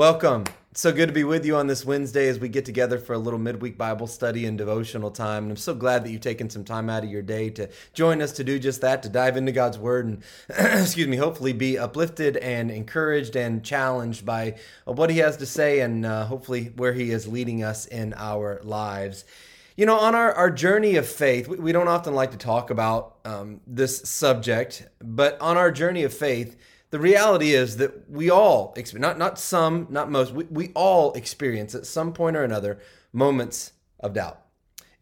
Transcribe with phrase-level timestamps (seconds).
[0.00, 0.44] Welcome.
[0.72, 3.18] So good to be with you on this Wednesday as we get together for a
[3.18, 5.42] little midweek Bible study and devotional time.
[5.42, 8.22] And I'm so glad that you've taken some time out of your day to join
[8.22, 10.22] us to do just that, to dive into God's Word and,
[10.80, 15.80] excuse me, hopefully be uplifted and encouraged and challenged by what He has to say
[15.80, 19.26] and uh, hopefully where He is leading us in our lives.
[19.76, 22.70] You know, on our, our journey of faith, we, we don't often like to talk
[22.70, 26.56] about um, this subject, but on our journey of faith,
[26.90, 31.74] the reality is that we all not not some not most we, we all experience
[31.74, 32.78] at some point or another
[33.12, 34.40] moments of doubt.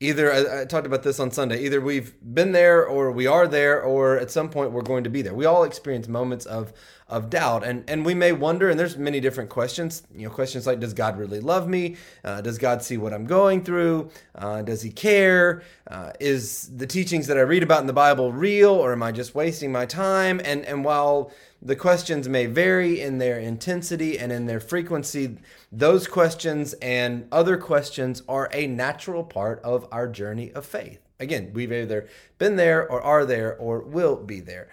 [0.00, 3.48] Either I, I, talked about this on sunday either we've been there or we are
[3.48, 5.34] there or at some point we're going to be there.
[5.34, 6.72] We all experience moments of
[7.08, 10.66] of doubt and and we may wonder and there's many different questions you know questions
[10.66, 11.96] like does god really love me?
[12.22, 14.10] Uh, does god see what i'm going through?
[14.34, 15.62] Uh, does he care?
[15.90, 19.10] Uh, is the teachings that i read about in the bible real or am i
[19.10, 20.38] just wasting my time?
[20.44, 25.38] And and while the questions may vary in their intensity and in their frequency.
[25.72, 31.00] Those questions and other questions are a natural part of our journey of faith.
[31.18, 34.68] Again, we've either been there or are there or will be there.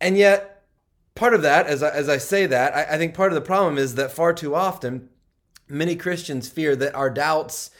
[0.00, 0.64] And yet,
[1.14, 3.42] part of that, as I, as I say that, I, I think part of the
[3.42, 5.10] problem is that far too often,
[5.68, 7.70] many Christians fear that our doubts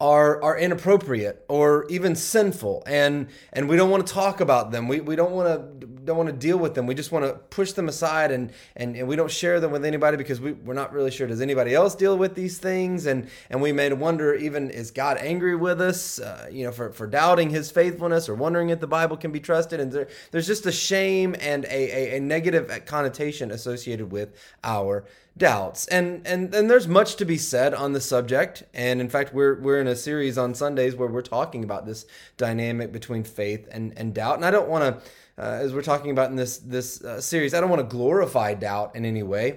[0.00, 2.84] are are inappropriate or even sinful.
[2.86, 4.86] And and we don't want to talk about them.
[4.86, 6.86] We, we don't want to don't want to deal with them.
[6.86, 9.84] We just want to push them aside and and, and we don't share them with
[9.84, 13.06] anybody because we, we're not really sure does anybody else deal with these things?
[13.06, 16.92] And and we may wonder even is god angry with us uh, you know for,
[16.92, 19.80] for doubting his faithfulness or wondering if the bible can be trusted?
[19.80, 25.04] And there, there's just a shame and a, a, a negative connotation associated with our
[25.38, 25.86] doubts.
[25.88, 28.64] And and and there's much to be said on the subject.
[28.74, 32.06] And in fact, we're we're in a series on Sundays where we're talking about this
[32.36, 34.36] dynamic between faith and and doubt.
[34.36, 37.54] And I don't want to uh, as we're talking about in this this uh, series,
[37.54, 39.56] I don't want to glorify doubt in any way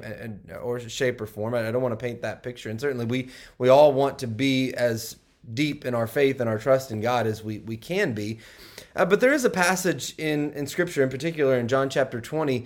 [0.61, 1.55] or shape or form.
[1.55, 2.69] I don't want to paint that picture.
[2.69, 5.15] And certainly, we we all want to be as
[5.53, 8.39] deep in our faith and our trust in God as we we can be.
[8.95, 12.65] Uh, but there is a passage in, in Scripture, in particular in John chapter 20,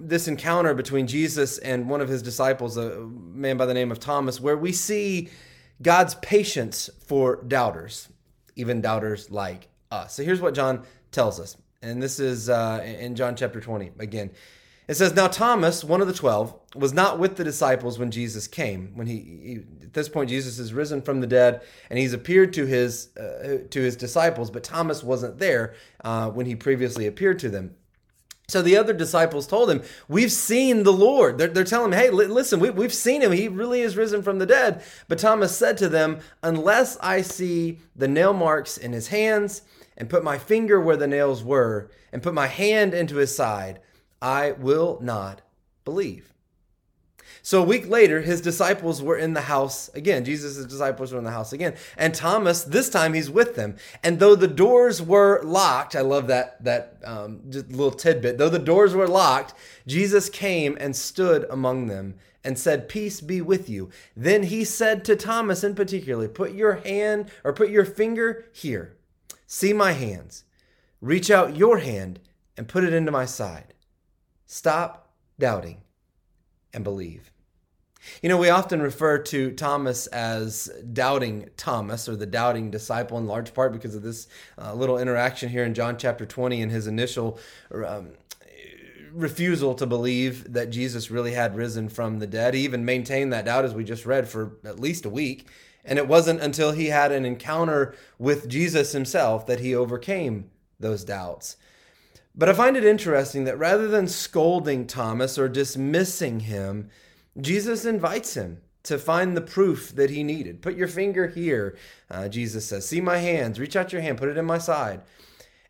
[0.00, 3.98] this encounter between Jesus and one of his disciples, a man by the name of
[3.98, 5.30] Thomas, where we see
[5.80, 8.08] God's patience for doubters,
[8.54, 10.14] even doubters like us.
[10.14, 11.56] So here's what John tells us.
[11.80, 14.30] And this is uh, in John chapter 20 again.
[14.92, 18.46] It says, Now Thomas, one of the twelve, was not with the disciples when Jesus
[18.46, 18.92] came.
[18.94, 22.52] When he, he at this point, Jesus is risen from the dead, and he's appeared
[22.52, 25.72] to his uh, to his disciples, but Thomas wasn't there
[26.04, 27.74] uh, when he previously appeared to them.
[28.48, 31.38] So the other disciples told him, We've seen the Lord.
[31.38, 33.32] They're, they're telling him, Hey, listen, we, we've seen him.
[33.32, 34.82] He really is risen from the dead.
[35.08, 39.62] But Thomas said to them, Unless I see the nail marks in his hands,
[39.96, 43.80] and put my finger where the nails were, and put my hand into his side,
[44.22, 45.42] I will not
[45.84, 46.32] believe.
[47.44, 50.24] So a week later, his disciples were in the house again.
[50.24, 51.74] Jesus' disciples were in the house again.
[51.98, 53.76] And Thomas, this time he's with them.
[54.04, 58.38] And though the doors were locked, I love that, that um, little tidbit.
[58.38, 59.54] Though the doors were locked,
[59.88, 63.90] Jesus came and stood among them and said, Peace be with you.
[64.16, 68.94] Then he said to Thomas in particular, Put your hand or put your finger here.
[69.48, 70.44] See my hands.
[71.00, 72.20] Reach out your hand
[72.56, 73.74] and put it into my side.
[74.52, 75.08] Stop
[75.38, 75.78] doubting
[76.74, 77.32] and believe.
[78.20, 83.26] You know, we often refer to Thomas as doubting Thomas or the doubting disciple in
[83.26, 86.86] large part because of this uh, little interaction here in John chapter 20 and his
[86.86, 87.38] initial
[87.72, 88.10] um,
[89.10, 92.52] refusal to believe that Jesus really had risen from the dead.
[92.52, 95.48] He even maintained that doubt, as we just read, for at least a week.
[95.82, 101.04] And it wasn't until he had an encounter with Jesus himself that he overcame those
[101.04, 101.56] doubts.
[102.34, 106.88] But I find it interesting that rather than scolding Thomas or dismissing him,
[107.38, 110.62] Jesus invites him to find the proof that he needed.
[110.62, 111.76] Put your finger here,
[112.10, 112.86] uh, Jesus says.
[112.86, 113.60] See my hands.
[113.60, 114.18] Reach out your hand.
[114.18, 115.02] Put it in my side.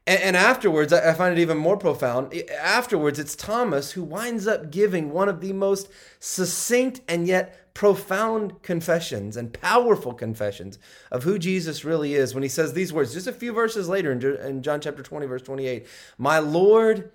[0.06, 2.32] And, and afterwards, I find it even more profound.
[2.58, 5.88] Afterwards, it's Thomas who winds up giving one of the most
[6.20, 10.78] succinct and yet profound confessions and powerful confessions
[11.10, 14.12] of who Jesus really is when he says these words just a few verses later
[14.12, 15.86] in John chapter 20, verse 28
[16.18, 17.10] My Lord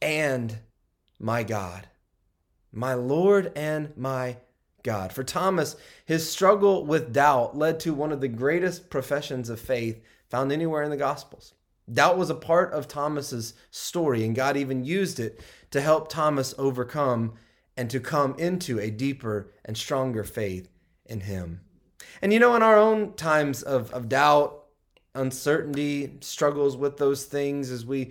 [0.00, 0.58] and
[1.18, 1.88] my God.
[2.72, 4.38] My Lord and my
[4.82, 5.12] God.
[5.12, 10.02] For Thomas, his struggle with doubt led to one of the greatest professions of faith
[10.28, 11.54] found anywhere in the Gospels.
[11.90, 15.40] Doubt was a part of Thomas's story, and God even used it
[15.70, 17.34] to help Thomas overcome
[17.78, 20.68] and to come into a deeper and stronger faith
[21.06, 21.60] in him.
[22.20, 24.64] And you know, in our own times of, of doubt,
[25.14, 28.10] uncertainty, struggles with those things as we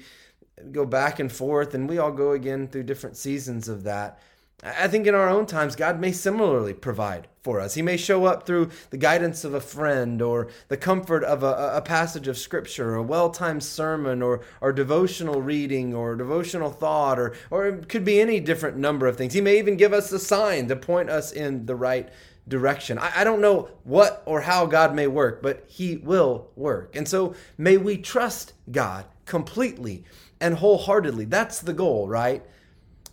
[0.71, 4.21] go back and forth, and we all go again through different seasons of that.
[4.63, 7.75] I think in our own times, God may similarly provide for us.
[7.75, 11.73] He may show up through the guidance of a friend or the comfort of a,
[11.75, 16.71] a passage of scripture, or a well timed sermon, or, or devotional reading, or devotional
[16.71, 19.33] thought, or, or it could be any different number of things.
[19.33, 22.09] He may even give us a sign to point us in the right
[22.47, 22.97] direction.
[22.97, 26.95] I, I don't know what or how God may work, but He will work.
[26.95, 30.03] And so may we trust God completely
[30.41, 31.25] and wholeheartedly.
[31.25, 32.43] That's the goal, right?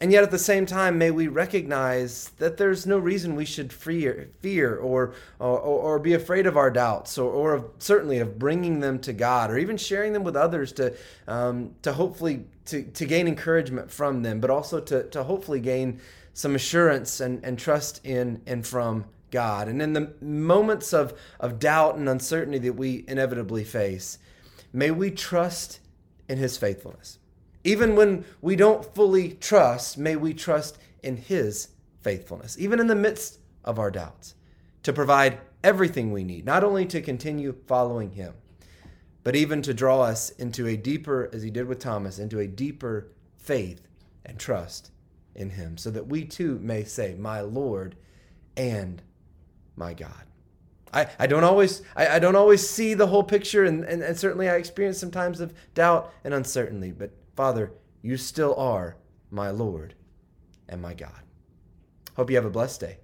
[0.00, 3.72] And yet at the same time, may we recognize that there's no reason we should
[3.72, 8.38] fear, fear or, or, or be afraid of our doubts or, or of, certainly of
[8.38, 10.94] bringing them to God or even sharing them with others to,
[11.28, 16.00] um, to hopefully to, to gain encouragement from them, but also to, to hopefully gain
[16.32, 19.68] some assurance and, and trust in and from God.
[19.68, 24.18] And in the moments of, of doubt and uncertainty that we inevitably face,
[24.72, 25.80] may we trust
[26.28, 27.18] in His faithfulness.
[27.64, 31.68] Even when we don't fully trust, may we trust in His
[32.02, 34.34] faithfulness, even in the midst of our doubts,
[34.82, 38.34] to provide everything we need, not only to continue following Him,
[39.22, 42.46] but even to draw us into a deeper, as He did with Thomas, into a
[42.46, 43.08] deeper
[43.38, 43.88] faith
[44.26, 44.90] and trust
[45.34, 47.96] in Him, so that we too may say, My Lord
[48.56, 49.02] and
[49.74, 50.24] my God.
[50.92, 54.16] I, I don't always I, I don't always see the whole picture and, and, and
[54.16, 57.72] certainly I experience some times of doubt and uncertainty, but Father,
[58.02, 58.96] you still are
[59.30, 59.94] my Lord
[60.68, 61.22] and my God.
[62.16, 62.98] Hope you have a blessed day.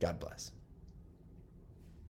[0.00, 0.52] God bless.